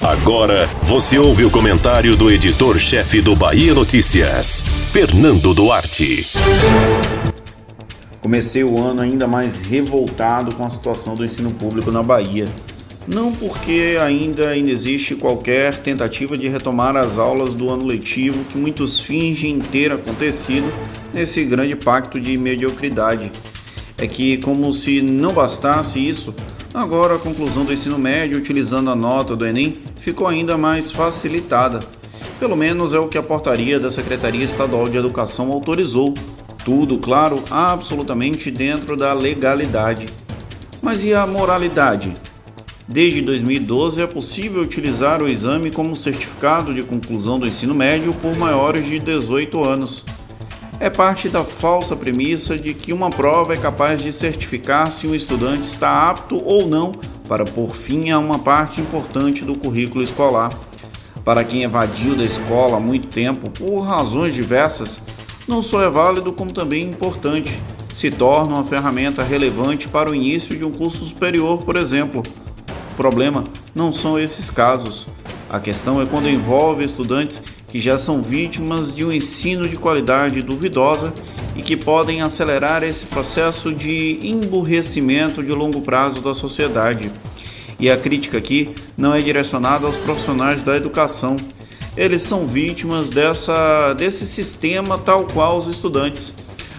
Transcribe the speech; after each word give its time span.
Agora 0.00 0.66
você 0.82 1.18
ouve 1.18 1.44
o 1.44 1.50
comentário 1.50 2.16
do 2.16 2.30
editor-chefe 2.30 3.20
do 3.20 3.36
Bahia 3.36 3.72
Notícias, 3.74 4.62
Fernando 4.92 5.54
Duarte. 5.54 6.26
Comecei 8.20 8.64
o 8.64 8.80
ano 8.80 9.00
ainda 9.00 9.26
mais 9.26 9.60
revoltado 9.60 10.54
com 10.54 10.64
a 10.64 10.70
situação 10.70 11.14
do 11.14 11.24
ensino 11.24 11.50
público 11.50 11.90
na 11.90 12.02
Bahia. 12.02 12.46
Não 13.06 13.32
porque 13.32 13.98
ainda 14.00 14.56
existe 14.56 15.14
qualquer 15.16 15.74
tentativa 15.74 16.38
de 16.38 16.48
retomar 16.48 16.96
as 16.96 17.18
aulas 17.18 17.52
do 17.52 17.68
ano 17.68 17.84
letivo 17.84 18.44
que 18.44 18.56
muitos 18.56 19.00
fingem 19.00 19.58
ter 19.58 19.90
acontecido 19.92 20.72
nesse 21.12 21.44
grande 21.44 21.74
pacto 21.74 22.20
de 22.20 22.36
mediocridade. 22.36 23.32
É 23.98 24.06
que, 24.06 24.36
como 24.38 24.72
se 24.72 25.02
não 25.02 25.32
bastasse 25.32 25.98
isso, 25.98 26.34
agora 26.72 27.16
a 27.16 27.18
conclusão 27.18 27.64
do 27.64 27.72
ensino 27.72 27.98
médio 27.98 28.38
utilizando 28.38 28.90
a 28.90 28.96
nota 28.96 29.36
do 29.36 29.46
Enem 29.46 29.78
ficou 29.96 30.26
ainda 30.26 30.56
mais 30.56 30.90
facilitada. 30.90 31.80
Pelo 32.38 32.56
menos 32.56 32.94
é 32.94 32.98
o 32.98 33.08
que 33.08 33.18
a 33.18 33.22
portaria 33.22 33.78
da 33.78 33.90
Secretaria 33.90 34.44
Estadual 34.44 34.84
de 34.84 34.96
Educação 34.96 35.52
autorizou 35.52 36.14
tudo, 36.64 36.98
claro, 36.98 37.42
absolutamente 37.50 38.50
dentro 38.50 38.96
da 38.96 39.12
legalidade. 39.12 40.06
Mas 40.80 41.04
e 41.04 41.14
a 41.14 41.26
moralidade? 41.26 42.12
Desde 42.86 43.22
2012 43.22 44.02
é 44.02 44.06
possível 44.06 44.62
utilizar 44.62 45.22
o 45.22 45.28
exame 45.28 45.70
como 45.70 45.94
certificado 45.94 46.74
de 46.74 46.82
conclusão 46.82 47.38
do 47.38 47.46
ensino 47.46 47.74
médio 47.74 48.12
por 48.14 48.36
maiores 48.36 48.84
de 48.86 48.98
18 48.98 49.64
anos. 49.64 50.04
É 50.82 50.90
parte 50.90 51.28
da 51.28 51.44
falsa 51.44 51.94
premissa 51.94 52.58
de 52.58 52.74
que 52.74 52.92
uma 52.92 53.08
prova 53.08 53.54
é 53.54 53.56
capaz 53.56 54.02
de 54.02 54.12
certificar 54.12 54.90
se 54.90 55.06
um 55.06 55.14
estudante 55.14 55.62
está 55.62 56.10
apto 56.10 56.44
ou 56.44 56.66
não 56.66 56.90
para 57.28 57.44
pôr 57.44 57.72
fim 57.72 58.10
a 58.10 58.18
uma 58.18 58.40
parte 58.40 58.80
importante 58.80 59.44
do 59.44 59.54
currículo 59.54 60.02
escolar. 60.02 60.50
Para 61.24 61.44
quem 61.44 61.62
evadiu 61.62 62.16
da 62.16 62.24
escola 62.24 62.78
há 62.78 62.80
muito 62.80 63.06
tempo 63.06 63.48
por 63.48 63.82
razões 63.82 64.34
diversas, 64.34 65.00
não 65.46 65.62
só 65.62 65.80
é 65.80 65.88
válido, 65.88 66.32
como 66.32 66.52
também 66.52 66.88
importante. 66.90 67.62
Se 67.94 68.10
torna 68.10 68.56
uma 68.56 68.64
ferramenta 68.64 69.22
relevante 69.22 69.86
para 69.86 70.10
o 70.10 70.14
início 70.16 70.58
de 70.58 70.64
um 70.64 70.72
curso 70.72 71.06
superior, 71.06 71.62
por 71.62 71.76
exemplo. 71.76 72.24
O 72.90 72.94
problema 72.96 73.44
não 73.72 73.92
são 73.92 74.18
esses 74.18 74.50
casos. 74.50 75.06
A 75.48 75.60
questão 75.60 76.02
é 76.02 76.06
quando 76.06 76.28
envolve 76.28 76.82
estudantes 76.82 77.40
que 77.72 77.80
já 77.80 77.96
são 77.96 78.20
vítimas 78.20 78.94
de 78.94 79.02
um 79.02 79.10
ensino 79.10 79.66
de 79.66 79.76
qualidade 79.76 80.42
duvidosa 80.42 81.10
e 81.56 81.62
que 81.62 81.74
podem 81.74 82.20
acelerar 82.20 82.82
esse 82.82 83.06
processo 83.06 83.72
de 83.72 84.18
emburrecimento 84.22 85.42
de 85.42 85.52
longo 85.52 85.80
prazo 85.80 86.20
da 86.20 86.34
sociedade. 86.34 87.10
E 87.80 87.90
a 87.90 87.96
crítica 87.96 88.36
aqui 88.36 88.74
não 88.94 89.14
é 89.14 89.22
direcionada 89.22 89.86
aos 89.86 89.96
profissionais 89.96 90.62
da 90.62 90.76
educação, 90.76 91.34
eles 91.96 92.22
são 92.22 92.46
vítimas 92.46 93.08
dessa, 93.08 93.94
desse 93.94 94.26
sistema 94.26 94.98
tal 94.98 95.24
qual 95.24 95.56
os 95.56 95.66
estudantes. 95.66 96.34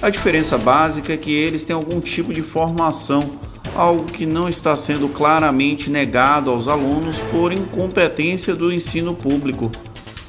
A 0.00 0.08
diferença 0.08 0.56
básica 0.56 1.12
é 1.12 1.16
que 1.16 1.32
eles 1.32 1.64
têm 1.64 1.74
algum 1.74 2.00
tipo 2.00 2.32
de 2.32 2.42
formação, 2.42 3.38
algo 3.74 4.04
que 4.04 4.24
não 4.24 4.48
está 4.48 4.76
sendo 4.76 5.08
claramente 5.08 5.90
negado 5.90 6.48
aos 6.48 6.68
alunos 6.68 7.18
por 7.32 7.52
incompetência 7.52 8.54
do 8.54 8.72
ensino 8.72 9.14
público. 9.14 9.68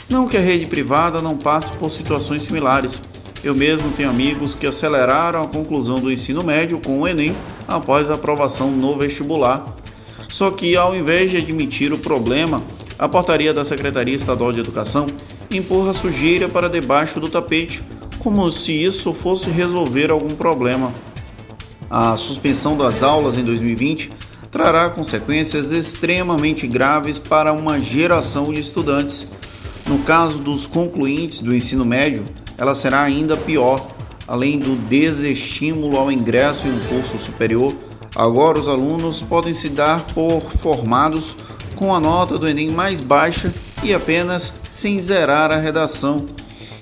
Não 0.10 0.26
que 0.26 0.38
a 0.38 0.42
rede 0.42 0.66
privada 0.68 1.22
não 1.22 1.36
passe 1.36 1.72
por 1.74 1.92
situações 1.92 2.44
similares. 2.44 3.02
Eu 3.44 3.54
mesmo 3.54 3.92
tenho 3.92 4.10
amigos 4.10 4.56
que 4.56 4.66
aceleraram 4.66 5.44
a 5.44 5.48
conclusão 5.48 5.96
do 5.96 6.12
ensino 6.12 6.44
médio 6.44 6.80
com 6.80 7.02
o 7.02 7.08
Enem 7.08 7.36
após 7.68 8.10
a 8.10 8.14
aprovação 8.14 8.72
no 8.72 8.98
vestibular. 8.98 9.66
Só 10.30 10.50
que, 10.50 10.78
ao 10.78 10.96
invés 10.96 11.32
de 11.32 11.38
admitir 11.38 11.92
o 11.92 11.98
problema, 11.98 12.64
a 12.98 13.08
portaria 13.10 13.54
da 13.54 13.66
Secretaria 13.66 14.16
Estadual 14.16 14.54
de 14.54 14.62
Educação 14.62 15.08
empurra 15.52 15.92
a 15.92 15.94
sujeira 15.94 16.48
para 16.48 16.70
debaixo 16.70 17.20
do 17.20 17.28
tapete, 17.28 17.84
como 18.20 18.50
se 18.50 18.72
isso 18.72 19.14
fosse 19.14 19.50
resolver 19.50 20.10
algum 20.10 20.36
problema. 20.36 20.94
A 21.90 22.16
suspensão 22.16 22.78
das 22.78 23.04
aulas 23.04 23.38
em 23.38 23.44
2020 23.44 24.10
trará 24.52 24.90
consequências 24.90 25.72
extremamente 25.72 26.66
graves 26.66 27.20
para 27.20 27.52
uma 27.52 27.80
geração 27.80 28.54
de 28.54 28.62
estudantes. 28.62 29.28
No 29.88 30.00
caso 30.00 30.40
dos 30.40 30.68
concluintes 30.68 31.40
do 31.40 31.56
ensino 31.56 31.86
médio, 31.86 32.26
ela 32.58 32.76
será 32.76 33.04
ainda 33.04 33.38
pior. 33.38 33.86
Além 34.28 34.60
do 34.60 34.76
desestímulo 34.76 35.96
ao 35.98 36.12
ingresso 36.12 36.68
em 36.68 36.72
um 36.72 36.80
curso 36.88 37.18
superior, 37.18 37.74
agora 38.14 38.60
os 38.60 38.68
alunos 38.68 39.22
podem 39.22 39.54
se 39.54 39.70
dar 39.70 40.06
por 40.08 40.42
formados 40.62 41.34
com 41.78 41.96
a 41.96 42.00
nota 42.02 42.38
do 42.38 42.50
Enem 42.50 42.70
mais 42.72 43.00
baixa 43.00 43.54
e 43.82 43.94
apenas 43.94 44.54
sem 44.70 45.00
zerar 45.00 45.52
a 45.52 45.58
redação. 45.58 46.26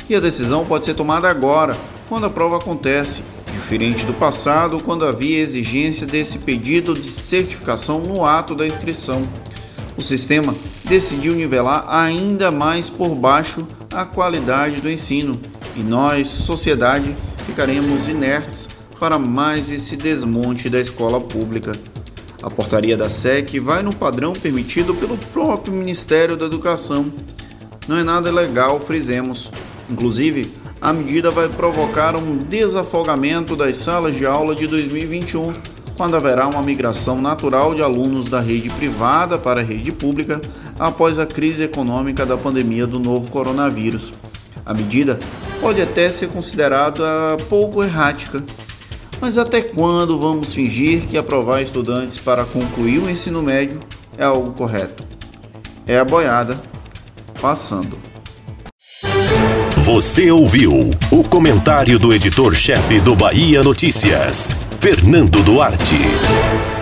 E 0.09 0.15
a 0.15 0.19
decisão 0.19 0.65
pode 0.65 0.85
ser 0.85 0.95
tomada 0.95 1.29
agora, 1.29 1.77
quando 2.09 2.25
a 2.25 2.29
prova 2.29 2.57
acontece, 2.57 3.21
diferente 3.53 4.03
do 4.05 4.13
passado, 4.13 4.81
quando 4.83 5.05
havia 5.05 5.37
exigência 5.37 6.07
desse 6.07 6.39
pedido 6.39 6.95
de 6.95 7.11
certificação 7.11 7.99
no 7.99 8.25
ato 8.25 8.55
da 8.55 8.65
inscrição. 8.65 9.21
O 9.95 10.01
sistema 10.01 10.53
decidiu 10.85 11.33
nivelar 11.33 11.85
ainda 11.89 12.51
mais 12.51 12.89
por 12.89 13.15
baixo 13.15 13.67
a 13.93 14.05
qualidade 14.05 14.81
do 14.81 14.89
ensino 14.89 15.39
e 15.75 15.79
nós, 15.79 16.29
sociedade, 16.29 17.13
ficaremos 17.45 18.07
inertes 18.07 18.69
para 18.99 19.19
mais 19.19 19.71
esse 19.71 19.95
desmonte 19.95 20.69
da 20.69 20.79
escola 20.79 21.19
pública. 21.19 21.73
A 22.41 22.49
portaria 22.49 22.95
da 22.95 23.09
SEC 23.09 23.59
vai 23.59 23.81
no 23.81 23.93
padrão 23.93 24.33
permitido 24.33 24.93
pelo 24.93 25.17
próprio 25.17 25.73
Ministério 25.73 26.37
da 26.37 26.45
Educação. 26.45 27.11
Não 27.87 27.97
é 27.97 28.03
nada 28.03 28.31
legal, 28.31 28.79
frisemos. 28.79 29.51
Inclusive, 29.89 30.51
a 30.81 30.93
medida 30.93 31.31
vai 31.31 31.49
provocar 31.49 32.15
um 32.15 32.37
desafogamento 32.37 33.55
das 33.55 33.77
salas 33.77 34.15
de 34.15 34.25
aula 34.25 34.53
de 34.53 34.67
2021, 34.67 35.53
quando 35.95 36.15
haverá 36.15 36.47
uma 36.47 36.61
migração 36.61 37.21
natural 37.21 37.73
de 37.73 37.81
alunos 37.81 38.29
da 38.29 38.39
rede 38.39 38.69
privada 38.69 39.37
para 39.37 39.61
a 39.61 39.63
rede 39.63 39.91
pública 39.91 40.41
após 40.77 41.19
a 41.19 41.25
crise 41.25 41.63
econômica 41.63 42.25
da 42.25 42.37
pandemia 42.37 42.85
do 42.85 42.99
novo 42.99 43.29
coronavírus. 43.31 44.13
A 44.65 44.73
medida 44.73 45.19
pode 45.61 45.81
até 45.81 46.09
ser 46.09 46.27
considerada 46.29 47.03
pouco 47.49 47.83
errática, 47.83 48.43
mas 49.21 49.37
até 49.37 49.61
quando 49.61 50.19
vamos 50.19 50.53
fingir 50.53 51.05
que 51.05 51.17
aprovar 51.17 51.61
estudantes 51.61 52.17
para 52.17 52.43
concluir 52.45 52.99
o 52.99 53.09
ensino 53.09 53.41
médio 53.41 53.79
é 54.17 54.23
algo 54.23 54.51
correto? 54.51 55.03
É 55.87 55.97
a 55.97 56.03
boiada 56.03 56.59
passando. 57.41 57.97
Você 59.85 60.31
ouviu 60.31 60.89
o 61.11 61.23
comentário 61.29 61.99
do 61.99 62.11
editor-chefe 62.11 62.99
do 62.99 63.15
Bahia 63.15 63.61
Notícias, 63.61 64.49
Fernando 64.79 65.41
Duarte. 65.43 66.74